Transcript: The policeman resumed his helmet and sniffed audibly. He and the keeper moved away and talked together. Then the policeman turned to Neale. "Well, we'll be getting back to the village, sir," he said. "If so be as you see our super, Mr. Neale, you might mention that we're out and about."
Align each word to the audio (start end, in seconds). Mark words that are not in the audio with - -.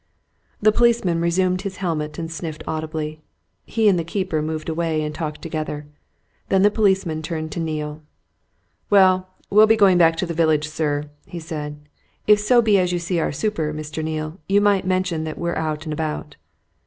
The 0.63 0.71
policeman 0.71 1.21
resumed 1.21 1.61
his 1.61 1.77
helmet 1.77 2.17
and 2.17 2.31
sniffed 2.31 2.63
audibly. 2.65 3.21
He 3.67 3.87
and 3.87 3.99
the 3.99 4.03
keeper 4.03 4.41
moved 4.41 4.67
away 4.67 5.03
and 5.03 5.13
talked 5.13 5.43
together. 5.43 5.85
Then 6.49 6.63
the 6.63 6.71
policeman 6.71 7.21
turned 7.21 7.51
to 7.51 7.59
Neale. 7.59 8.01
"Well, 8.89 9.27
we'll 9.51 9.67
be 9.67 9.77
getting 9.77 9.99
back 9.99 10.15
to 10.15 10.25
the 10.25 10.33
village, 10.33 10.67
sir," 10.67 11.11
he 11.27 11.39
said. 11.39 11.77
"If 12.25 12.39
so 12.39 12.63
be 12.63 12.79
as 12.79 12.91
you 12.91 12.97
see 12.97 13.19
our 13.19 13.31
super, 13.31 13.75
Mr. 13.75 14.03
Neale, 14.03 14.39
you 14.49 14.59
might 14.59 14.87
mention 14.87 15.23
that 15.25 15.37
we're 15.37 15.53
out 15.55 15.83
and 15.85 15.93
about." 15.93 16.35